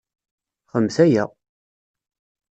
Xedmet 0.71 0.97
aya! 1.05 1.23